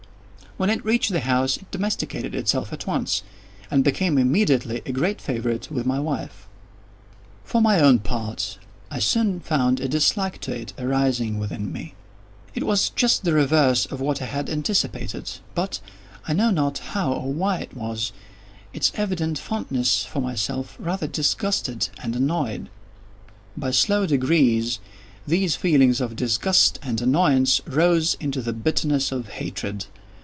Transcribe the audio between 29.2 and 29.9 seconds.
hatred.